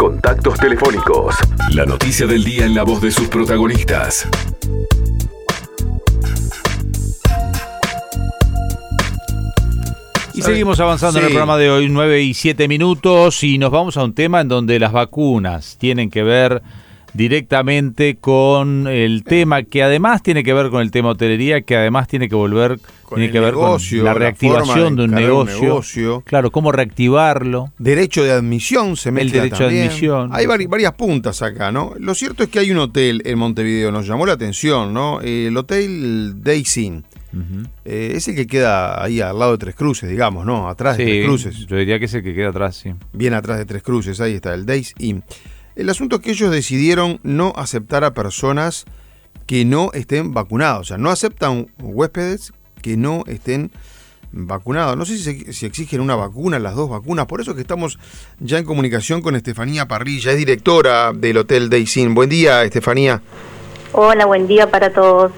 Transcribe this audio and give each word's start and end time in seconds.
Contactos 0.00 0.58
telefónicos. 0.58 1.34
La 1.74 1.84
noticia 1.84 2.26
del 2.26 2.42
día 2.42 2.64
en 2.64 2.74
la 2.74 2.84
voz 2.84 3.02
de 3.02 3.10
sus 3.10 3.28
protagonistas. 3.28 4.26
Y 10.32 10.40
seguimos 10.40 10.80
avanzando 10.80 11.18
en 11.18 11.26
el 11.26 11.32
programa 11.32 11.58
de 11.58 11.70
hoy, 11.70 11.90
9 11.90 12.22
y 12.22 12.32
7 12.32 12.66
minutos, 12.66 13.44
y 13.44 13.58
nos 13.58 13.70
vamos 13.70 13.98
a 13.98 14.04
un 14.04 14.14
tema 14.14 14.40
en 14.40 14.48
donde 14.48 14.78
las 14.78 14.92
vacunas 14.92 15.76
tienen 15.78 16.08
que 16.08 16.22
ver 16.22 16.62
directamente 17.14 18.16
con 18.16 18.86
el 18.86 19.24
tema 19.24 19.62
que 19.62 19.82
además 19.82 20.22
tiene 20.22 20.42
que 20.44 20.52
ver 20.54 20.70
con 20.70 20.80
el 20.82 20.90
tema 20.90 21.10
hotelería, 21.10 21.62
que 21.62 21.76
además 21.76 22.08
tiene 22.08 22.28
que 22.28 22.34
volver, 22.34 22.78
Con 23.02 23.16
tiene 23.16 23.26
el 23.26 23.32
que 23.32 23.40
ver 23.40 23.54
negocio, 23.54 23.98
con 23.98 24.04
la 24.06 24.14
reactivación 24.14 24.96
de 24.96 25.02
de 25.02 25.08
un 25.08 25.14
negocio. 25.46 26.22
Claro, 26.24 26.50
cómo 26.50 26.72
reactivarlo. 26.72 27.72
Derecho 27.78 28.24
de 28.24 28.32
admisión 28.32 28.96
se 28.96 29.10
mezcla 29.10 29.42
derecho 29.42 29.64
de 29.64 29.64
también. 29.64 29.88
admisión. 29.88 30.30
Hay 30.32 30.46
vari- 30.46 30.68
varias 30.68 30.92
puntas 30.94 31.42
acá, 31.42 31.72
¿no? 31.72 31.94
Lo 31.98 32.14
cierto 32.14 32.42
es 32.44 32.48
que 32.48 32.58
hay 32.60 32.70
un 32.70 32.78
hotel 32.78 33.22
en 33.24 33.38
Montevideo, 33.38 33.90
nos 33.90 34.06
llamó 34.06 34.26
la 34.26 34.34
atención, 34.34 34.92
¿no? 34.94 35.20
El 35.20 35.56
Hotel 35.56 36.42
Daisy. 36.42 37.02
Eh, 37.84 38.12
es 38.16 38.26
el 38.26 38.34
que 38.34 38.46
queda 38.48 39.02
ahí 39.02 39.20
al 39.20 39.38
lado 39.38 39.52
de 39.52 39.58
Tres 39.58 39.74
Cruces, 39.76 40.10
digamos, 40.10 40.44
¿no? 40.44 40.68
Atrás 40.68 40.96
de 40.96 41.04
Tres 41.04 41.24
Cruces. 41.26 41.66
yo 41.66 41.76
diría 41.76 41.98
que 42.00 42.06
es 42.06 42.14
el 42.14 42.22
que 42.24 42.34
queda 42.34 42.48
atrás, 42.48 42.76
sí. 42.76 42.92
Bien 43.12 43.34
atrás 43.34 43.58
de 43.58 43.64
Tres 43.66 43.82
Cruces, 43.84 44.20
ahí 44.20 44.34
está, 44.34 44.52
el 44.54 44.66
Days 44.66 44.94
Inn. 44.98 45.22
El 45.80 45.88
asunto 45.88 46.16
es 46.16 46.22
que 46.22 46.32
ellos 46.32 46.50
decidieron 46.50 47.20
no 47.22 47.54
aceptar 47.56 48.04
a 48.04 48.12
personas 48.12 48.84
que 49.46 49.64
no 49.64 49.90
estén 49.94 50.34
vacunados. 50.34 50.80
O 50.80 50.84
sea, 50.84 50.98
no 50.98 51.08
aceptan 51.10 51.68
huéspedes 51.80 52.52
que 52.82 52.98
no 52.98 53.24
estén 53.26 53.70
vacunados. 54.30 54.94
No 54.98 55.06
sé 55.06 55.16
si, 55.16 55.22
se- 55.24 55.52
si 55.54 55.64
exigen 55.64 56.02
una 56.02 56.16
vacuna, 56.16 56.58
las 56.58 56.74
dos 56.74 56.90
vacunas. 56.90 57.24
Por 57.24 57.40
eso 57.40 57.54
que 57.54 57.62
estamos 57.62 57.98
ya 58.40 58.58
en 58.58 58.66
comunicación 58.66 59.22
con 59.22 59.36
Estefanía 59.36 59.88
Parrilla, 59.88 60.32
es 60.32 60.36
directora 60.36 61.12
del 61.14 61.38
Hotel 61.38 61.70
Days 61.70 61.96
Inn. 61.96 62.14
Buen 62.14 62.28
día, 62.28 62.62
Estefanía. 62.62 63.22
Hola, 63.92 64.26
buen 64.26 64.46
día 64.46 64.70
para 64.70 64.92
todos. 64.92 65.32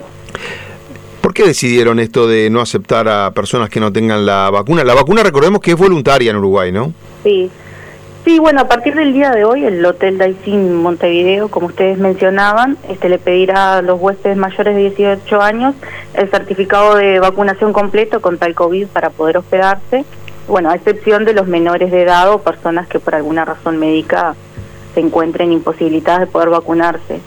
¿Por 1.20 1.32
qué 1.34 1.44
decidieron 1.46 2.00
esto 2.00 2.26
de 2.26 2.50
no 2.50 2.60
aceptar 2.60 3.06
a 3.08 3.30
personas 3.30 3.70
que 3.70 3.78
no 3.78 3.92
tengan 3.92 4.26
la 4.26 4.50
vacuna? 4.50 4.82
La 4.82 4.94
vacuna, 4.94 5.22
recordemos 5.22 5.60
que 5.60 5.70
es 5.70 5.76
voluntaria 5.78 6.32
en 6.32 6.36
Uruguay, 6.36 6.72
¿no? 6.72 6.92
Sí. 7.22 7.48
Sí, 8.24 8.38
bueno, 8.38 8.60
a 8.60 8.68
partir 8.68 8.94
del 8.94 9.12
día 9.12 9.32
de 9.32 9.44
hoy, 9.44 9.64
el 9.64 9.84
Hotel 9.84 10.16
Daicin 10.16 10.76
Montevideo, 10.76 11.48
como 11.48 11.66
ustedes 11.66 11.98
mencionaban, 11.98 12.78
este 12.88 13.08
le 13.08 13.18
pedirá 13.18 13.78
a 13.78 13.82
los 13.82 14.00
huéspedes 14.00 14.36
mayores 14.36 14.76
de 14.76 14.90
18 14.90 15.42
años 15.42 15.74
el 16.14 16.30
certificado 16.30 16.94
de 16.94 17.18
vacunación 17.18 17.72
completo 17.72 18.22
contra 18.22 18.46
el 18.46 18.54
COVID 18.54 18.86
para 18.86 19.10
poder 19.10 19.38
hospedarse, 19.38 20.04
bueno, 20.46 20.70
a 20.70 20.76
excepción 20.76 21.24
de 21.24 21.34
los 21.34 21.48
menores 21.48 21.90
de 21.90 22.02
edad 22.02 22.30
o 22.32 22.42
personas 22.42 22.86
que 22.86 23.00
por 23.00 23.16
alguna 23.16 23.44
razón 23.44 23.78
médica 23.78 24.36
se 24.94 25.00
encuentren 25.00 25.50
imposibilitadas 25.50 26.20
de 26.20 26.26
poder 26.28 26.50
vacunarse. 26.50 27.20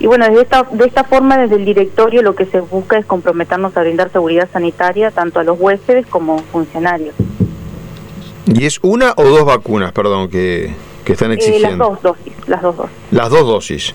Y 0.00 0.06
bueno, 0.06 0.26
desde 0.26 0.42
esta, 0.42 0.64
de 0.70 0.84
esta 0.84 1.04
forma, 1.04 1.38
desde 1.38 1.56
el 1.56 1.64
directorio 1.64 2.20
lo 2.20 2.34
que 2.34 2.44
se 2.44 2.60
busca 2.60 2.98
es 2.98 3.06
comprometernos 3.06 3.74
a 3.74 3.80
brindar 3.80 4.10
seguridad 4.10 4.50
sanitaria 4.52 5.12
tanto 5.12 5.40
a 5.40 5.44
los 5.44 5.58
huéspedes 5.58 6.06
como 6.06 6.40
funcionarios. 6.40 7.14
Y 8.46 8.64
es 8.64 8.78
una 8.82 9.12
o 9.16 9.22
dos 9.24 9.44
vacunas, 9.44 9.92
perdón, 9.92 10.28
que, 10.28 10.74
que 11.04 11.12
están 11.12 11.30
Eh, 11.32 11.34
exigiendo. 11.34 11.90
las 11.90 12.02
dos 12.02 12.02
dosis, 12.02 12.32
las 12.48 12.62
dos 12.62 12.76
dosis, 12.76 12.92
Las 13.10 13.30
dos 13.30 13.46
dosis. 13.46 13.94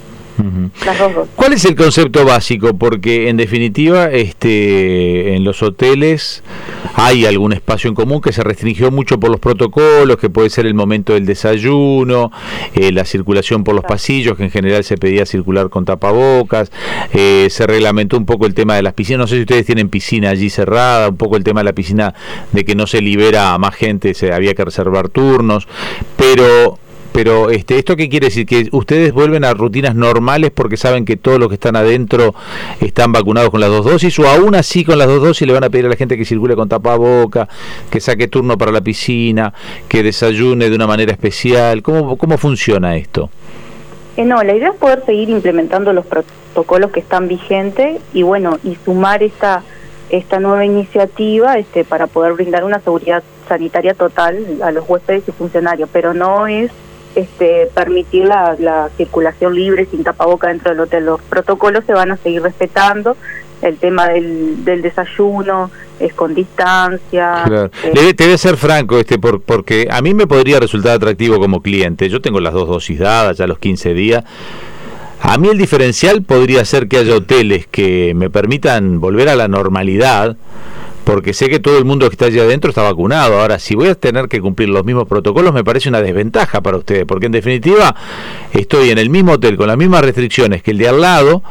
Las 0.86 1.00
dos 1.00 1.16
dosis. 1.16 1.34
¿Cuál 1.36 1.54
es 1.54 1.66
el 1.66 1.76
concepto 1.76 2.26
básico? 2.26 2.78
Porque 2.78 3.30
en 3.30 3.38
definitiva, 3.38 4.12
este, 4.12 5.36
en 5.36 5.44
los 5.44 5.62
hoteles 5.64 6.44
hay 6.96 7.26
algún 7.26 7.54
espacio 7.54 7.90
en 7.90 7.96
común 7.96 8.22
que 8.22 8.32
se 8.32 8.44
restringió 8.44 8.92
mucho 8.92 9.20
por 9.20 9.30
los 9.30 9.40
protocolos, 9.40 10.18
que 10.18 10.30
puede 10.30 10.50
ser 10.50 10.66
el 10.66 10.74
momento 10.74 11.14
del 11.14 11.26
desayuno, 11.26 12.32
eh, 12.74 12.92
la 12.92 13.06
circulación 13.06 13.64
por 13.64 13.76
los 13.76 13.84
pasillos, 13.84 14.38
que 14.38 14.44
en 14.44 14.52
general 14.52 14.84
se 14.84 14.98
pedía 14.98 15.26
circular 15.26 15.70
con 15.70 15.86
tapabocas, 15.86 16.72
eh, 17.14 17.48
se 17.50 17.68
reglamentó 17.68 18.18
un 18.18 18.26
poco 18.26 18.46
el 18.46 18.54
tema 18.54 18.76
de 18.76 18.84
las 18.84 18.94
piscinas, 18.94 19.20
no 19.20 19.28
sé 19.28 19.36
si 19.36 19.42
ustedes 19.42 19.66
tienen 19.66 19.90
piscina 19.90 20.30
allí 20.30 20.50
cerrada, 20.50 21.10
un 21.10 21.18
poco 21.18 21.38
el 21.38 21.44
tema 21.44 21.60
de 21.60 21.66
la 21.66 21.74
piscina 21.74 22.14
de 22.52 22.66
que 22.66 22.76
no 22.76 22.88
se 22.88 23.02
libera 23.02 23.54
a 23.54 23.58
más 23.58 23.76
gente, 23.76 24.14
se 24.14 24.34
había 24.34 24.54
que 24.56 24.66
reservar 24.66 25.10
turnos, 25.10 25.68
pero 26.16 26.80
pero 27.18 27.50
este, 27.50 27.80
¿esto 27.80 27.96
qué 27.96 28.10
quiere 28.10 28.28
decir? 28.28 28.46
¿Que 28.46 28.70
ustedes 28.74 29.12
vuelven 29.12 29.44
a 29.44 29.52
rutinas 29.52 29.96
normales 29.96 30.52
porque 30.54 30.78
saben 30.78 31.04
que 31.04 31.18
todos 31.18 31.40
los 31.40 31.48
que 31.48 31.56
están 31.56 31.76
adentro 31.76 32.36
están 32.80 33.12
vacunados 33.12 33.50
con 33.50 33.60
las 33.60 33.72
dos 33.72 33.86
dosis? 33.86 34.20
¿O 34.20 34.28
aún 34.28 34.54
así 34.54 34.86
con 34.86 35.00
las 35.00 35.08
dos 35.08 35.24
dosis 35.24 35.48
le 35.48 35.52
van 35.52 35.64
a 35.64 35.70
pedir 35.72 35.88
a 35.88 35.90
la 35.90 35.96
gente 35.96 36.16
que 36.16 36.26
circule 36.26 36.56
con 36.56 36.70
tapaboca, 36.70 37.50
que 37.90 38.00
saque 38.00 38.28
turno 38.28 38.56
para 38.56 38.72
la 38.72 38.82
piscina, 38.82 39.52
que 39.88 40.04
desayune 40.04 40.70
de 40.70 40.76
una 40.76 40.86
manera 40.86 41.12
especial? 41.12 41.82
¿Cómo, 41.82 42.18
cómo 42.18 42.38
funciona 42.38 42.96
esto? 42.96 43.32
Eh, 44.16 44.24
no, 44.24 44.44
la 44.44 44.56
idea 44.56 44.70
es 44.70 44.76
poder 44.76 45.04
seguir 45.04 45.32
implementando 45.32 45.94
los 45.94 46.06
protocolos 46.06 46.92
que 46.92 47.00
están 47.00 47.28
vigentes 47.28 48.00
y 48.14 48.22
bueno, 48.22 48.60
y 48.64 48.78
sumar 48.86 49.24
esta 49.24 49.64
esta 50.12 50.40
nueva 50.40 50.64
iniciativa 50.66 51.58
este 51.58 51.84
para 51.84 52.06
poder 52.06 52.34
brindar 52.34 52.64
una 52.64 52.80
seguridad 52.80 53.24
sanitaria 53.50 53.96
total 53.96 54.38
a 54.64 54.72
los 54.72 54.88
huéspedes 54.88 55.28
y 55.28 55.32
funcionarios, 55.32 55.90
pero 55.92 56.14
no 56.14 56.46
es 56.46 56.72
este 57.18 57.68
permitir 57.74 58.26
la, 58.26 58.56
la 58.60 58.90
circulación 58.96 59.56
libre 59.56 59.86
sin 59.90 60.04
tapaboca 60.04 60.48
dentro 60.48 60.72
del 60.72 60.82
hotel. 60.82 61.06
Los 61.06 61.22
protocolos 61.22 61.84
se 61.86 61.94
van 61.94 62.12
a 62.12 62.18
seguir 62.18 62.42
respetando. 62.42 63.18
El 63.62 63.78
tema 63.78 64.08
del, 64.08 64.64
del 64.64 64.84
desayuno 64.84 65.72
es 66.00 66.14
con 66.14 66.36
distancia. 66.36 67.42
Claro. 67.46 67.72
eh, 67.84 67.92
Debe, 67.92 68.14
debe 68.14 68.38
ser 68.38 68.56
franco, 68.56 69.00
este, 69.00 69.18
por, 69.18 69.42
porque 69.42 69.88
a 69.90 70.00
mí 70.04 70.14
me 70.14 70.28
podría 70.28 70.60
resultar 70.60 70.94
atractivo 70.94 71.40
como 71.40 71.62
cliente. 71.62 72.08
Yo 72.08 72.22
tengo 72.22 72.40
las 72.40 72.54
dos 72.54 72.68
dosis 72.68 73.00
dadas, 73.00 73.38
ya 73.38 73.46
a 73.46 73.48
los 73.48 73.58
15 73.58 73.96
días. 73.96 74.24
A 75.22 75.40
mí 75.40 75.48
el 75.48 75.58
diferencial 75.58 76.22
podría 76.22 76.64
ser 76.66 76.88
que 76.88 76.98
haya 76.98 77.16
hoteles 77.16 77.66
que 77.66 78.14
me 78.16 78.30
permitan 78.30 79.00
volver 79.00 79.30
a 79.30 79.36
la 79.36 79.48
normalidad, 79.48 80.38
porque 81.08 81.34
sé 81.34 81.48
que 81.48 81.60
todo 81.60 81.78
el 81.78 81.86
mundo 81.86 82.10
que 82.10 82.16
está 82.16 82.26
allí 82.26 82.38
adentro 82.38 82.70
está 82.70 82.82
vacunado. 82.82 83.40
Ahora, 83.40 83.60
si 83.60 83.76
voy 83.76 83.88
a 83.88 83.96
tener 83.96 84.28
que 84.28 84.42
cumplir 84.42 84.68
los 84.68 84.84
mismos 84.84 85.08
protocolos, 85.08 85.54
me 85.54 85.64
parece 85.64 85.88
una 85.88 86.02
desventaja 86.02 86.60
para 86.60 86.76
ustedes, 86.76 87.06
porque 87.06 87.28
en 87.28 87.32
definitiva 87.32 87.96
estoy 88.52 88.90
en 88.90 88.98
el 88.98 89.10
mismo 89.10 89.32
hotel 89.34 89.56
con 89.56 89.68
las 89.68 89.78
mismas 89.78 90.02
restricciones 90.02 90.62
que 90.62 90.72
el 90.72 90.78
de 90.78 90.90
al 90.90 91.00
lado, 91.00 91.44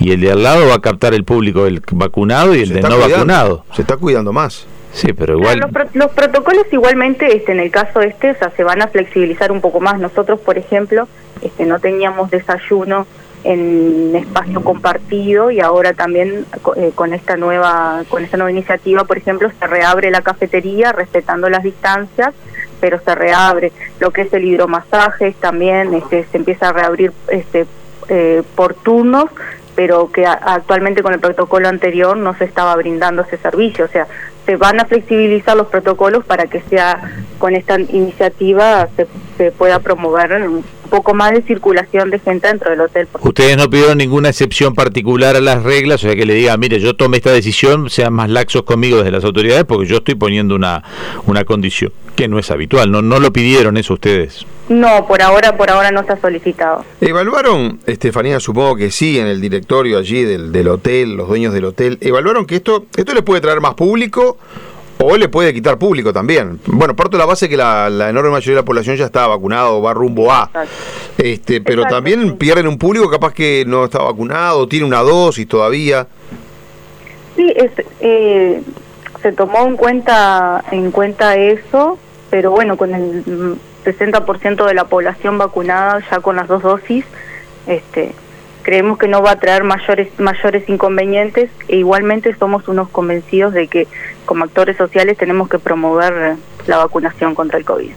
y 0.00 0.10
el 0.10 0.20
de 0.20 0.32
al 0.32 0.42
lado 0.42 0.66
va 0.68 0.74
a 0.74 0.80
captar 0.80 1.14
el 1.14 1.22
público 1.24 1.66
el 1.66 1.80
vacunado 1.92 2.54
y 2.56 2.62
el 2.62 2.70
de 2.70 2.80
no 2.82 2.88
cuidando, 2.88 3.08
vacunado. 3.14 3.64
Se 3.72 3.82
está 3.82 3.96
cuidando 3.96 4.32
más. 4.32 4.66
Sí, 4.92 5.12
pero 5.12 5.38
Claro, 5.38 5.38
igual... 5.38 5.58
los, 5.60 5.70
pro- 5.70 5.88
los 5.94 6.10
protocolos 6.12 6.64
igualmente, 6.72 7.36
este, 7.36 7.52
en 7.52 7.60
el 7.60 7.70
caso 7.70 8.00
este, 8.00 8.32
o 8.32 8.38
sea, 8.38 8.50
se 8.56 8.64
van 8.64 8.82
a 8.82 8.88
flexibilizar 8.88 9.52
un 9.52 9.60
poco 9.60 9.80
más. 9.80 10.00
Nosotros, 10.00 10.40
por 10.40 10.58
ejemplo, 10.58 11.06
este, 11.42 11.66
no 11.66 11.78
teníamos 11.78 12.30
desayuno 12.30 13.06
en 13.44 14.14
espacio 14.16 14.62
compartido 14.62 15.50
y 15.50 15.60
ahora 15.60 15.92
también 15.92 16.44
eh, 16.76 16.92
con 16.94 17.14
esta 17.14 17.36
nueva 17.36 18.02
con 18.08 18.24
esta 18.24 18.36
nueva 18.36 18.50
iniciativa, 18.50 19.04
por 19.04 19.18
ejemplo, 19.18 19.50
se 19.58 19.66
reabre 19.66 20.10
la 20.10 20.22
cafetería 20.22 20.92
respetando 20.92 21.48
las 21.48 21.62
distancias, 21.62 22.34
pero 22.80 23.00
se 23.00 23.14
reabre 23.14 23.72
lo 24.00 24.10
que 24.10 24.22
es 24.22 24.32
el 24.32 24.44
hidromasaje 24.44 25.34
también, 25.40 25.94
este, 25.94 26.24
se 26.30 26.36
empieza 26.36 26.68
a 26.68 26.72
reabrir 26.72 27.12
este 27.28 27.66
eh, 28.08 28.42
por 28.54 28.74
turnos 28.74 29.28
pero 29.78 30.10
que 30.10 30.26
actualmente 30.26 31.04
con 31.04 31.12
el 31.14 31.20
protocolo 31.20 31.68
anterior 31.68 32.16
no 32.16 32.34
se 32.34 32.44
estaba 32.44 32.74
brindando 32.74 33.22
ese 33.22 33.36
servicio. 33.36 33.84
O 33.84 33.88
sea, 33.88 34.08
se 34.44 34.56
van 34.56 34.80
a 34.80 34.86
flexibilizar 34.86 35.56
los 35.56 35.68
protocolos 35.68 36.24
para 36.24 36.46
que 36.46 36.60
sea 36.62 37.00
con 37.38 37.54
esta 37.54 37.78
iniciativa 37.78 38.88
se, 38.96 39.06
se 39.36 39.52
pueda 39.52 39.78
promover 39.78 40.32
poco 40.88 41.14
más 41.14 41.32
de 41.32 41.42
circulación 41.42 42.10
de 42.10 42.18
gente 42.18 42.48
dentro 42.48 42.70
del 42.70 42.80
hotel. 42.80 43.08
Ustedes 43.20 43.56
no 43.56 43.68
pidieron 43.70 43.98
ninguna 43.98 44.30
excepción 44.30 44.74
particular 44.74 45.36
a 45.36 45.40
las 45.40 45.62
reglas, 45.62 46.02
o 46.02 46.06
sea 46.08 46.16
que 46.16 46.26
le 46.26 46.34
digan, 46.34 46.58
mire, 46.58 46.80
yo 46.80 46.94
tomé 46.96 47.18
esta 47.18 47.30
decisión, 47.30 47.90
sean 47.90 48.12
más 48.12 48.28
laxos 48.30 48.62
conmigo 48.62 48.98
desde 48.98 49.10
las 49.10 49.24
autoridades, 49.24 49.64
porque 49.64 49.86
yo 49.86 49.98
estoy 49.98 50.14
poniendo 50.14 50.54
una, 50.54 50.82
una 51.26 51.44
condición 51.44 51.92
que 52.16 52.28
no 52.28 52.38
es 52.38 52.50
habitual, 52.50 52.90
no, 52.90 53.02
no 53.02 53.20
lo 53.20 53.32
pidieron 53.32 53.76
eso 53.76 53.94
ustedes. 53.94 54.44
No, 54.68 55.06
por 55.06 55.22
ahora, 55.22 55.56
por 55.56 55.70
ahora 55.70 55.90
no 55.90 56.04
se 56.04 56.12
ha 56.12 56.20
solicitado. 56.20 56.84
¿Evaluaron, 57.00 57.80
Estefanía, 57.86 58.38
supongo 58.38 58.76
que 58.76 58.90
sí, 58.90 59.18
en 59.18 59.26
el 59.26 59.40
directorio 59.40 59.98
allí 59.98 60.24
del, 60.24 60.52
del 60.52 60.68
hotel, 60.68 61.14
los 61.14 61.28
dueños 61.28 61.54
del 61.54 61.64
hotel, 61.64 61.96
evaluaron 62.00 62.44
que 62.44 62.56
esto, 62.56 62.84
esto 62.96 63.14
le 63.14 63.22
puede 63.22 63.40
traer 63.40 63.60
más 63.60 63.74
público 63.74 64.36
o 64.98 65.16
le 65.16 65.28
puede 65.28 65.54
quitar 65.54 65.78
público 65.78 66.12
también? 66.12 66.60
Bueno, 66.66 66.94
parto 66.94 67.16
de 67.16 67.22
la 67.22 67.26
base 67.26 67.48
que 67.48 67.56
la, 67.56 67.88
la 67.90 68.10
enorme 68.10 68.30
mayoría 68.30 68.56
de 68.56 68.62
la 68.62 68.64
población 68.64 68.96
ya 68.96 69.06
está 69.06 69.26
vacunada 69.26 69.70
o 69.70 69.82
va 69.82 69.94
rumbo 69.94 70.32
a. 70.32 70.44
Exacto. 70.44 70.74
Este, 71.18 71.60
pero 71.60 71.82
Exacto, 71.82 71.96
también 71.96 72.22
sí. 72.22 72.30
pierden 72.38 72.68
un 72.68 72.78
público 72.78 73.10
capaz 73.10 73.32
que 73.32 73.64
no 73.66 73.84
está 73.84 73.98
vacunado, 73.98 74.68
tiene 74.68 74.86
una 74.86 75.02
dosis 75.02 75.48
todavía. 75.48 76.06
Sí, 77.36 77.52
es, 77.56 77.70
eh, 78.00 78.62
se 79.22 79.32
tomó 79.32 79.66
en 79.66 79.76
cuenta 79.76 80.64
en 80.70 80.90
cuenta 80.90 81.36
eso, 81.36 81.98
pero 82.30 82.50
bueno, 82.50 82.76
con 82.76 82.94
el 82.94 83.22
mm, 83.26 83.58
60% 83.84 84.66
de 84.66 84.74
la 84.74 84.84
población 84.84 85.38
vacunada 85.38 86.00
ya 86.10 86.20
con 86.20 86.36
las 86.36 86.48
dos 86.48 86.62
dosis, 86.62 87.04
este, 87.66 88.12
creemos 88.68 88.98
que 88.98 89.08
no 89.08 89.22
va 89.22 89.30
a 89.30 89.36
traer 89.40 89.64
mayores 89.64 90.08
mayores 90.18 90.68
inconvenientes 90.68 91.48
e 91.68 91.76
igualmente 91.76 92.34
somos 92.38 92.68
unos 92.68 92.90
convencidos 92.90 93.54
de 93.54 93.66
que 93.66 93.86
como 94.26 94.44
actores 94.44 94.76
sociales 94.76 95.16
tenemos 95.16 95.48
que 95.48 95.58
promover 95.58 96.36
la 96.66 96.76
vacunación 96.76 97.34
contra 97.34 97.56
el 97.58 97.64
COVID. 97.64 97.92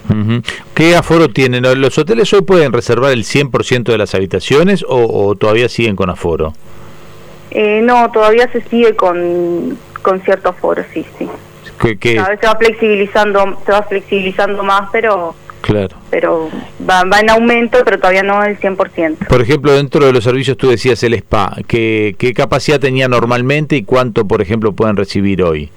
¿Qué 0.73 0.95
aforo 0.95 1.27
tienen? 1.27 1.63
¿Los 1.81 1.97
hoteles 1.97 2.31
hoy 2.31 2.43
pueden 2.43 2.71
reservar 2.71 3.11
el 3.11 3.25
100% 3.25 3.83
de 3.83 3.97
las 3.97 4.15
habitaciones 4.15 4.85
o, 4.87 4.95
o 5.27 5.35
todavía 5.35 5.67
siguen 5.67 5.97
con 5.97 6.09
aforo? 6.09 6.53
Eh, 7.49 7.81
no, 7.83 8.09
todavía 8.11 8.49
se 8.53 8.61
sigue 8.61 8.95
con, 8.95 9.77
con 10.01 10.21
cierto 10.21 10.47
aforo, 10.51 10.85
sí, 10.93 11.05
sí. 11.19 11.27
¿Qué, 11.81 11.97
qué- 11.99 12.15
Cada 12.15 12.29
vez 12.29 12.39
se 12.39 12.47
va 12.47 12.55
flexibilizando, 12.55 13.59
se 13.65 13.71
va 13.73 13.81
flexibilizando 13.83 14.63
más, 14.63 14.83
pero 14.93 15.35
Claro. 15.61 15.95
pero 16.09 16.49
va, 16.89 17.03
va 17.03 17.19
en 17.19 17.29
aumento, 17.29 17.79
pero 17.85 17.97
todavía 17.99 18.23
no 18.23 18.43
el 18.43 18.59
100%. 18.59 19.27
Por 19.27 19.41
ejemplo, 19.41 19.71
dentro 19.73 20.05
de 20.05 20.11
los 20.11 20.23
servicios 20.23 20.57
tú 20.57 20.69
decías 20.69 21.01
el 21.03 21.13
spa, 21.13 21.55
¿qué, 21.67 22.15
qué 22.17 22.33
capacidad 22.33 22.79
tenía 22.79 23.07
normalmente 23.07 23.75
y 23.75 23.83
cuánto, 23.83 24.25
por 24.25 24.41
ejemplo, 24.41 24.71
pueden 24.73 24.97
recibir 24.97 25.43
hoy? 25.43 25.69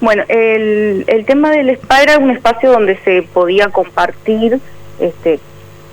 Bueno, 0.00 0.24
el, 0.28 1.04
el 1.06 1.24
tema 1.24 1.50
del 1.50 1.70
spa 1.70 2.02
era 2.02 2.18
un 2.18 2.30
espacio 2.30 2.72
donde 2.72 2.96
se 3.04 3.22
podía 3.22 3.68
compartir 3.68 4.58
este 4.98 5.38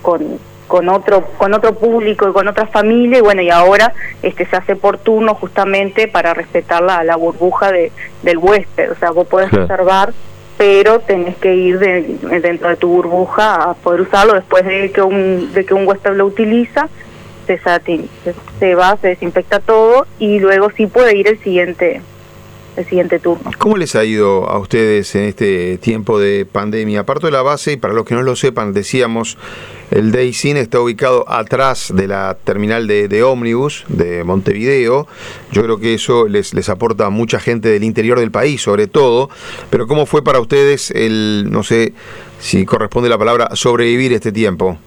con, 0.01 0.39
con 0.67 0.87
otro 0.89 1.25
con 1.37 1.53
otro 1.53 1.75
público 1.75 2.29
y 2.29 2.33
con 2.33 2.47
otra 2.47 2.67
familia 2.67 3.17
y 3.19 3.21
bueno 3.21 3.41
y 3.41 3.49
ahora 3.49 3.93
este 4.23 4.45
se 4.45 4.55
hace 4.55 4.75
por 4.77 4.97
turno 4.97 5.35
justamente 5.35 6.07
para 6.07 6.33
respetar 6.33 6.81
la, 6.83 7.03
la 7.03 7.15
burbuja 7.17 7.71
de, 7.71 7.91
del 8.23 8.37
huésped 8.37 8.91
o 8.91 8.95
sea 8.95 9.11
vos 9.11 9.27
podés 9.27 9.49
Claro. 9.49 9.67
reservar 9.67 10.13
pero 10.57 10.99
tenés 10.99 11.35
que 11.37 11.53
ir 11.55 11.79
de- 11.79 12.17
dentro 12.41 12.69
de 12.69 12.75
tu 12.77 12.87
burbuja 12.87 13.55
a 13.69 13.73
poder 13.75 14.01
usarlo. 14.01 14.33
Después 14.33 14.65
de 14.65 14.91
que 14.91 15.01
un 15.01 15.53
de 15.53 15.65
que 15.65 15.73
un 15.73 15.87
huésped 15.87 16.13
lo 16.15 16.25
utiliza 16.25 16.89
se, 17.45 17.57
se, 17.59 18.33
se 18.59 18.75
va 18.75 18.97
se 19.01 19.09
desinfecta 19.09 19.59
todo 19.59 20.05
y 20.19 20.39
luego 20.39 20.69
sí 20.75 20.87
puede 20.87 21.15
ir 21.15 21.27
el 21.27 21.39
siguiente 21.39 22.01
el 22.77 22.85
siguiente 22.85 23.19
turno 23.19 23.51
¿Cómo 23.57 23.75
les 23.75 23.95
ha 23.95 24.05
ido 24.05 24.49
a 24.49 24.59
ustedes 24.59 25.13
en 25.15 25.23
este 25.23 25.77
tiempo 25.79 26.19
de 26.19 26.45
pandemia? 26.45 27.05
Parto 27.05 27.27
de 27.27 27.31
la 27.31 27.41
base, 27.41 27.73
y 27.73 27.77
para 27.77 27.93
los 27.93 28.05
que 28.05 28.15
no 28.15 28.21
lo 28.21 28.35
sepan, 28.35 28.71
decíamos, 28.71 29.37
el 29.91 30.11
Daysin 30.11 30.57
está 30.57 30.79
ubicado 30.79 31.25
atrás 31.27 31.91
de 31.95 32.07
la 32.07 32.37
terminal 32.43 32.87
de, 32.87 33.07
de 33.07 33.23
ómnibus 33.23 33.85
de 33.87 34.23
Montevideo. 34.23 35.07
Yo 35.51 35.63
creo 35.63 35.79
que 35.79 35.95
eso 35.95 36.27
les, 36.27 36.53
les 36.53 36.69
aporta 36.69 37.07
a 37.07 37.09
mucha 37.09 37.39
gente 37.39 37.69
del 37.69 37.83
interior 37.83 38.19
del 38.19 38.31
país, 38.31 38.61
sobre 38.61 38.87
todo. 38.87 39.29
Pero 39.69 39.87
¿cómo 39.87 40.05
fue 40.05 40.23
para 40.23 40.39
ustedes 40.39 40.91
el, 40.91 41.47
no 41.49 41.63
sé 41.63 41.93
si 42.39 42.65
corresponde 42.65 43.09
la 43.09 43.17
palabra, 43.17 43.49
sobrevivir 43.53 44.13
este 44.13 44.31
tiempo? 44.31 44.77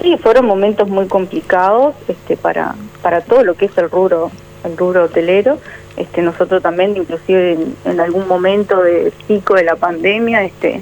Sí, 0.00 0.16
fueron 0.20 0.46
momentos 0.46 0.88
muy 0.88 1.06
complicados 1.06 1.94
este, 2.08 2.36
para, 2.36 2.74
para 3.02 3.20
todo 3.20 3.44
lo 3.44 3.54
que 3.54 3.66
es 3.66 3.78
el 3.78 3.88
rubro, 3.88 4.32
el 4.64 4.76
rubro 4.76 5.04
hotelero. 5.04 5.58
Este, 5.96 6.22
nosotros 6.22 6.62
también, 6.62 6.96
inclusive 6.96 7.52
en, 7.52 7.76
en 7.84 8.00
algún 8.00 8.26
momento 8.26 8.82
de 8.82 9.12
pico 9.28 9.54
de 9.54 9.64
la 9.64 9.76
pandemia, 9.76 10.42
este, 10.44 10.80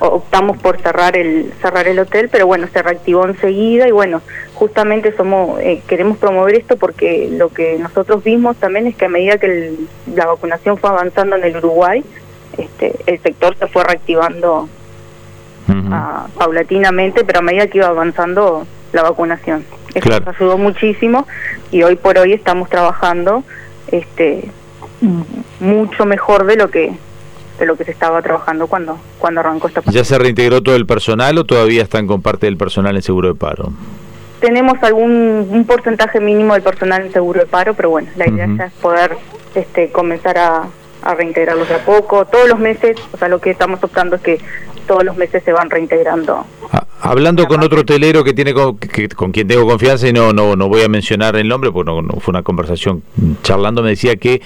optamos 0.00 0.56
por 0.58 0.80
cerrar 0.80 1.16
el 1.16 1.52
cerrar 1.62 1.86
el 1.86 1.98
hotel, 2.00 2.28
pero 2.28 2.46
bueno, 2.46 2.66
se 2.72 2.82
reactivó 2.82 3.26
enseguida 3.26 3.86
y 3.86 3.92
bueno, 3.92 4.20
justamente 4.54 5.14
somos 5.16 5.60
eh, 5.60 5.80
queremos 5.86 6.18
promover 6.18 6.56
esto 6.56 6.76
porque 6.76 7.28
lo 7.30 7.50
que 7.50 7.78
nosotros 7.78 8.24
vimos 8.24 8.56
también 8.56 8.86
es 8.88 8.96
que 8.96 9.04
a 9.04 9.08
medida 9.08 9.38
que 9.38 9.46
el- 9.46 9.88
la 10.16 10.26
vacunación 10.26 10.76
fue 10.76 10.90
avanzando 10.90 11.36
en 11.36 11.44
el 11.44 11.56
Uruguay, 11.58 12.02
este, 12.58 12.96
el 13.06 13.20
sector 13.20 13.56
se 13.56 13.66
fue 13.68 13.84
reactivando 13.84 14.68
ah, 15.92 16.26
paulatinamente, 16.36 17.24
pero 17.24 17.38
a 17.38 17.42
medida 17.42 17.66
que 17.68 17.78
iba 17.78 17.86
avanzando 17.86 18.66
la 18.92 19.02
vacunación. 19.02 19.64
Eso 19.94 20.08
Claro. 20.08 20.24
nos 20.26 20.34
ayudó 20.36 20.58
muchísimo 20.58 21.26
y 21.70 21.82
hoy 21.82 21.96
por 21.96 22.18
hoy 22.18 22.32
estamos 22.32 22.68
trabajando 22.68 23.44
este 23.92 24.50
mucho 25.60 26.04
mejor 26.04 26.46
de 26.46 26.56
lo 26.56 26.68
que 26.70 26.92
de 27.58 27.66
lo 27.66 27.76
que 27.76 27.84
se 27.84 27.92
estaba 27.92 28.20
trabajando 28.22 28.66
cuando 28.66 28.98
cuando 29.18 29.40
arrancó 29.40 29.68
esta 29.68 29.82
pandemia. 29.82 30.02
¿Ya 30.02 30.04
se 30.04 30.18
reintegró 30.18 30.62
todo 30.62 30.74
el 30.74 30.86
personal 30.86 31.38
o 31.38 31.44
todavía 31.44 31.82
están 31.82 32.06
con 32.06 32.22
parte 32.22 32.46
del 32.46 32.56
personal 32.56 32.96
en 32.96 33.02
seguro 33.02 33.28
de 33.28 33.34
paro? 33.34 33.72
Tenemos 34.40 34.82
algún 34.82 35.48
un 35.50 35.64
porcentaje 35.66 36.18
mínimo 36.18 36.54
del 36.54 36.62
personal 36.62 37.02
en 37.02 37.12
seguro 37.12 37.40
de 37.40 37.46
paro, 37.46 37.74
pero 37.74 37.90
bueno, 37.90 38.08
la 38.16 38.28
idea 38.28 38.48
ya 38.56 38.64
es 38.64 38.72
poder 38.72 39.16
este 39.54 39.92
comenzar 39.92 40.38
a, 40.38 40.64
a 41.02 41.14
reintegrarlos 41.14 41.68
de 41.68 41.74
a 41.74 41.84
poco. 41.84 42.24
Todos 42.24 42.48
los 42.48 42.58
meses, 42.58 42.96
o 43.12 43.16
sea, 43.18 43.28
lo 43.28 43.40
que 43.40 43.50
estamos 43.50 43.82
optando 43.84 44.16
es 44.16 44.22
que 44.22 44.40
todos 44.88 45.04
los 45.04 45.16
meses 45.16 45.44
se 45.44 45.52
van 45.52 45.70
reintegrando 45.70 46.44
Ah, 46.72 46.81
Hablando 47.04 47.46
con 47.48 47.64
otro 47.64 47.80
hotelero 47.80 48.22
que 48.22 48.32
tiene 48.32 48.54
con, 48.54 48.78
que- 48.78 49.08
con 49.08 49.32
quien 49.32 49.48
tengo 49.48 49.66
confianza 49.66 50.06
y 50.06 50.12
no 50.12 50.32
no 50.32 50.54
no 50.54 50.68
voy 50.68 50.82
a 50.82 50.88
mencionar 50.88 51.34
el 51.34 51.48
nombre 51.48 51.72
porque 51.72 51.90
no, 51.90 52.00
no 52.00 52.20
fue 52.20 52.30
una 52.30 52.44
conversación 52.44 53.02
charlando 53.42 53.82
me 53.82 53.88
decía 53.90 54.14
que 54.14 54.40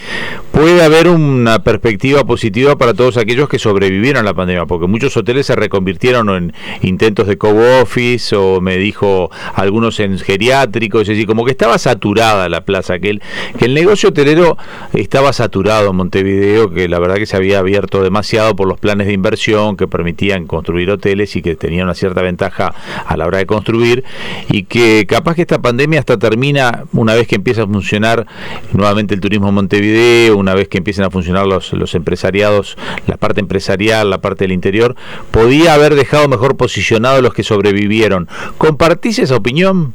puede 0.53 0.83
haber 0.83 1.09
una 1.09 1.59
perspectiva 1.63 2.25
positiva 2.25 2.77
para 2.79 2.95
todos 2.95 3.19
aquellos 3.19 3.51
que 3.51 3.59
sobrevivieron 3.59 4.23
a 4.23 4.25
la 4.25 4.33
pandemia 4.33 4.65
porque 4.65 4.87
muchos 4.87 5.15
hoteles 5.19 5.45
se 5.45 5.55
reconvirtieron 5.55 6.31
en 6.31 6.55
intentos 6.81 7.27
de 7.27 7.37
co-office 7.37 8.35
o 8.35 8.63
me 8.63 8.79
dijo 8.79 9.31
algunos 9.55 10.01
en 10.01 10.19
geriátricos 10.19 11.03
es 11.03 11.09
decir 11.09 11.27
como 11.27 11.45
que 11.45 11.51
estaba 11.51 11.77
saturada 11.77 12.49
la 12.49 12.63
plaza 12.65 12.99
que 13.01 13.11
el 13.11 13.23
que 13.59 13.67
el 13.67 13.75
negocio 13.75 14.09
hotelero 14.09 14.57
estaba 14.95 15.35
saturado 15.35 15.91
en 15.91 15.97
Montevideo 15.97 16.71
que 16.71 16.89
la 16.89 16.99
verdad 17.01 17.17
que 17.17 17.27
se 17.27 17.37
había 17.37 17.59
abierto 17.59 18.03
demasiado 18.03 18.57
por 18.57 18.67
los 18.67 18.79
planes 18.81 19.09
de 19.09 19.13
inversión 19.13 19.77
que 19.77 19.87
permitían 19.87 20.47
construir 20.47 20.91
hoteles 20.91 21.37
y 21.37 21.43
que 21.43 21.55
tenían 21.55 21.85
una 21.85 21.95
cierta 21.95 22.23
ventaja 22.23 22.46
a 22.51 23.17
la 23.17 23.27
hora 23.27 23.39
de 23.39 23.47
construir 23.47 24.05
y 24.49 24.65
que 24.65 25.07
capaz 25.07 25.35
que 25.35 25.43
esta 25.43 25.59
pandemia 25.61 25.99
hasta 26.01 26.19
termina 26.19 26.85
una 26.93 27.15
vez 27.15 27.27
que 27.27 27.37
empieza 27.37 27.63
a 27.63 27.67
funcionar 27.67 28.27
nuevamente 28.73 29.15
el 29.15 29.21
turismo 29.21 29.49
en 29.49 29.55
Montevideo, 29.55 30.37
una 30.37 30.55
vez 30.55 30.69
que 30.69 30.79
empiecen 30.79 31.05
a 31.05 31.11
funcionar 31.11 31.47
los, 31.47 31.73
los 31.73 31.95
empresariados, 31.95 32.77
la 33.07 33.17
parte 33.17 33.41
empresarial, 33.41 34.11
la 34.11 34.19
parte 34.21 34.45
del 34.45 34.53
interior, 34.53 34.95
podía 35.31 35.75
haber 35.75 35.95
dejado 35.95 36.29
mejor 36.29 36.57
posicionados 36.57 37.23
los 37.23 37.35
que 37.35 37.43
sobrevivieron. 37.43 38.29
¿Compartís 38.59 39.19
esa 39.19 39.37
opinión? 39.37 39.95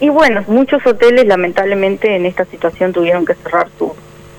Y 0.00 0.08
bueno, 0.08 0.44
muchos 0.48 0.84
hoteles 0.86 1.26
lamentablemente 1.26 2.14
en 2.14 2.26
esta 2.26 2.44
situación 2.46 2.92
tuvieron 2.92 3.24
que 3.24 3.34
cerrar 3.34 3.68
su- 3.78 3.94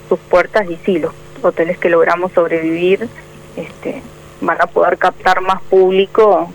sus 0.10 0.20
puertas 0.20 0.70
y 0.70 0.78
sí, 0.86 1.00
los 1.00 1.14
hoteles 1.42 1.78
que 1.78 1.90
logramos 1.90 2.32
sobrevivir 2.34 3.08
este, 3.56 4.02
van 4.42 4.58
a 4.62 4.68
poder 4.68 4.98
captar 4.98 5.42
más 5.42 5.62
público 5.64 6.52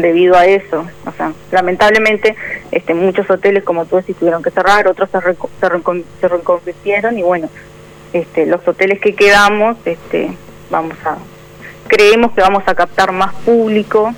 debido 0.00 0.36
a 0.36 0.46
eso. 0.46 0.86
O 1.06 1.12
sea, 1.12 1.32
lamentablemente 1.50 2.34
este, 2.70 2.94
muchos 2.94 3.28
hoteles, 3.30 3.62
como 3.64 3.84
tú 3.84 3.96
decís, 3.96 4.16
tuvieron 4.16 4.42
que 4.42 4.50
cerrar, 4.50 4.88
otros 4.88 5.10
se, 5.10 5.18
reco- 5.18 5.48
se, 5.60 5.66
recon- 5.68 6.04
se 6.20 6.28
reconvirtieron 6.28 7.18
y 7.18 7.22
bueno, 7.22 7.48
este, 8.12 8.46
los 8.46 8.66
hoteles 8.66 9.00
que 9.00 9.14
quedamos, 9.14 9.76
este, 9.84 10.32
vamos 10.70 10.96
a, 11.04 11.16
creemos 11.88 12.32
que 12.32 12.40
vamos 12.40 12.62
a 12.66 12.74
captar 12.74 13.12
más 13.12 13.34
público 13.44 14.14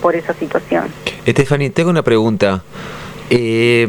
por 0.00 0.16
esa 0.16 0.34
situación. 0.34 0.84
Estefany, 1.24 1.70
tengo 1.70 1.90
una 1.90 2.02
pregunta. 2.02 2.62
Eh, 3.30 3.86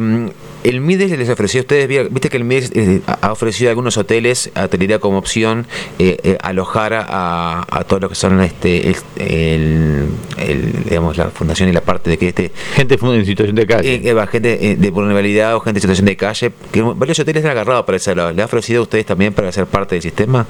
el 0.63 0.82
MIDES 0.82 1.17
les 1.17 1.29
ofreció 1.29 1.60
a 1.60 1.63
ustedes, 1.63 1.88
vi- 1.88 2.08
viste 2.10 2.29
que 2.29 2.38
el 2.38 2.43
MIDES 2.43 2.72
eh, 2.74 3.01
ha 3.22 3.32
ofrecido 3.32 3.70
a 3.70 3.72
algunos 3.72 3.98
hoteles 3.98 4.51
a 4.55 4.63
hotelería 4.65 5.00
como 5.00 5.17
opción 5.17 5.67
eh, 6.00 6.17
eh, 6.24 6.38
alojar 6.41 6.93
a, 6.93 7.65
a 7.70 7.84
todo 7.84 8.00
lo 8.00 8.10
que 8.10 8.15
son 8.15 8.41
este 8.41 8.88
el, 8.89 8.96
el- 9.17 10.08
el, 10.38 10.84
digamos 10.86 11.17
la 11.17 11.29
fundación 11.29 11.70
y 11.70 11.72
la 11.74 11.82
parte 11.82 12.10
de 12.10 12.17
que 12.17 12.29
este 12.29 12.51
Gente 12.75 12.98
en 13.01 13.25
situación 13.25 13.55
de 13.55 13.67
calle. 13.67 13.96
eh, 13.96 14.01
eh, 14.05 14.13
va, 14.13 14.25
gente 14.27 14.72
eh, 14.72 14.75
de 14.75 14.89
vulnerabilidad 14.89 15.55
o 15.55 15.60
gente 15.60 15.77
en 15.79 15.82
situación 15.82 16.05
de 16.05 16.15
calle, 16.17 16.51
que 16.72 16.82
varios 16.82 17.20
hoteles 17.20 17.43
han 17.46 17.51
agarrado 17.51 17.86
para 17.86 17.98
ese 17.98 18.15
lado. 18.15 18.32
¿Le 18.32 18.41
ha 18.41 18.46
ofrecido 18.46 18.79
a 18.79 18.84
ustedes 18.84 19.05
también 19.05 19.34
para 19.34 19.51
ser 19.51 19.65
parte 19.65 19.96
del 19.96 20.01
sistema? 20.01 20.46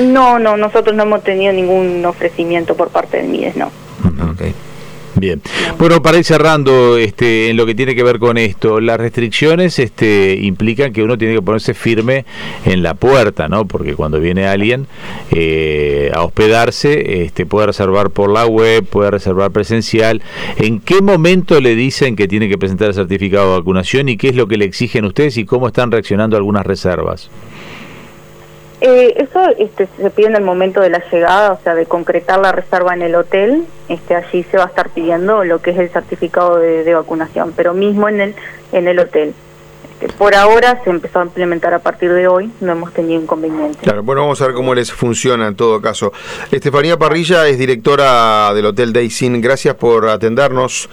No, 0.00 0.38
no, 0.38 0.56
nosotros 0.56 0.94
no 0.94 1.02
hemos 1.02 1.24
tenido 1.24 1.52
ningún 1.52 2.04
ofrecimiento 2.04 2.76
por 2.76 2.88
parte 2.90 3.16
del 3.16 3.28
MIDES, 3.28 3.56
no. 3.56 3.66
Ok. 4.30 4.42
Bien. 5.18 5.42
Bueno, 5.78 6.02
para 6.02 6.18
ir 6.18 6.24
cerrando 6.24 6.96
este, 6.96 7.50
en 7.50 7.56
lo 7.56 7.66
que 7.66 7.74
tiene 7.74 7.94
que 7.94 8.02
ver 8.02 8.18
con 8.18 8.38
esto, 8.38 8.80
las 8.80 8.98
restricciones 8.98 9.78
este, 9.78 10.38
implican 10.40 10.92
que 10.92 11.02
uno 11.02 11.18
tiene 11.18 11.34
que 11.34 11.42
ponerse 11.42 11.74
firme 11.74 12.24
en 12.64 12.82
la 12.82 12.94
puerta, 12.94 13.48
¿no? 13.48 13.66
Porque 13.66 13.94
cuando 13.94 14.20
viene 14.20 14.46
alguien 14.46 14.86
eh, 15.30 16.10
a 16.14 16.22
hospedarse, 16.22 17.24
este, 17.24 17.46
puede 17.46 17.68
reservar 17.68 18.10
por 18.10 18.30
la 18.30 18.46
web, 18.46 18.84
puede 18.84 19.10
reservar 19.10 19.50
presencial. 19.50 20.22
¿En 20.56 20.80
qué 20.80 21.00
momento 21.00 21.60
le 21.60 21.74
dicen 21.74 22.16
que 22.16 22.28
tiene 22.28 22.48
que 22.48 22.58
presentar 22.58 22.88
el 22.88 22.94
certificado 22.94 23.52
de 23.52 23.58
vacunación 23.58 24.08
y 24.08 24.16
qué 24.16 24.28
es 24.28 24.36
lo 24.36 24.46
que 24.46 24.56
le 24.56 24.64
exigen 24.64 25.04
ustedes 25.04 25.36
y 25.36 25.44
cómo 25.44 25.68
están 25.68 25.90
reaccionando 25.90 26.36
algunas 26.36 26.66
reservas? 26.66 27.30
Eh, 28.80 29.14
eso 29.16 29.40
este, 29.58 29.88
se 29.96 30.10
pide 30.10 30.28
en 30.28 30.36
el 30.36 30.44
momento 30.44 30.80
de 30.80 30.90
la 30.90 31.02
llegada, 31.10 31.52
o 31.52 31.60
sea, 31.62 31.74
de 31.74 31.86
concretar 31.86 32.38
la 32.38 32.52
reserva 32.52 32.94
en 32.94 33.02
el 33.02 33.14
hotel. 33.14 33.64
Este, 33.88 34.14
allí 34.14 34.44
se 34.44 34.56
va 34.56 34.64
a 34.64 34.68
estar 34.68 34.90
pidiendo 34.90 35.44
lo 35.44 35.60
que 35.60 35.70
es 35.70 35.78
el 35.78 35.90
certificado 35.90 36.58
de, 36.58 36.84
de 36.84 36.94
vacunación, 36.94 37.52
pero 37.56 37.74
mismo 37.74 38.08
en 38.08 38.20
el 38.20 38.34
en 38.72 38.88
el 38.88 38.98
hotel. 38.98 39.34
Este, 40.00 40.12
por 40.14 40.34
ahora 40.34 40.80
se 40.84 40.90
empezó 40.90 41.20
a 41.20 41.24
implementar 41.24 41.74
a 41.74 41.80
partir 41.80 42.12
de 42.12 42.28
hoy, 42.28 42.50
no 42.60 42.72
hemos 42.72 42.92
tenido 42.92 43.20
inconvenientes. 43.20 43.78
Claro, 43.82 44.02
bueno, 44.02 44.22
vamos 44.22 44.40
a 44.40 44.46
ver 44.46 44.54
cómo 44.54 44.74
les 44.74 44.92
funciona 44.92 45.48
en 45.48 45.56
todo 45.56 45.80
caso. 45.80 46.12
Estefanía 46.50 46.96
Parrilla 46.96 47.48
es 47.48 47.58
directora 47.58 48.52
del 48.54 48.66
Hotel 48.66 48.92
Daysin. 48.92 49.40
Gracias 49.40 49.74
por 49.74 50.08
atendernos. 50.08 50.88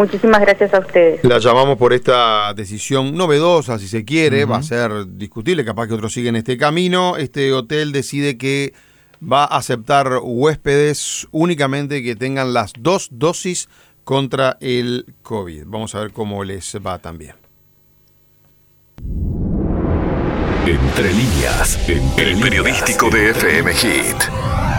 Muchísimas 0.00 0.40
gracias 0.40 0.72
a 0.72 0.78
ustedes. 0.78 1.22
La 1.24 1.38
llamamos 1.38 1.76
por 1.76 1.92
esta 1.92 2.54
decisión 2.54 3.14
novedosa, 3.14 3.78
si 3.78 3.86
se 3.86 4.02
quiere, 4.02 4.46
va 4.46 4.56
a 4.56 4.62
ser 4.62 4.90
discutible, 5.06 5.62
capaz 5.62 5.88
que 5.88 5.94
otros 5.94 6.14
siguen 6.14 6.36
este 6.36 6.56
camino. 6.56 7.18
Este 7.18 7.52
hotel 7.52 7.92
decide 7.92 8.38
que 8.38 8.72
va 9.22 9.44
a 9.44 9.58
aceptar 9.58 10.20
huéspedes 10.22 11.28
únicamente 11.32 12.02
que 12.02 12.16
tengan 12.16 12.54
las 12.54 12.72
dos 12.78 13.08
dosis 13.12 13.68
contra 14.02 14.56
el 14.62 15.04
COVID. 15.20 15.64
Vamos 15.66 15.94
a 15.94 16.00
ver 16.00 16.12
cómo 16.12 16.44
les 16.44 16.74
va 16.76 16.98
también. 16.98 17.34
Entre 20.66 21.12
líneas, 21.12 21.78
entre 21.86 22.30
el 22.30 22.40
periodístico 22.40 23.10
de 23.10 23.32
FM 23.32 23.74
Hit. 23.74 24.69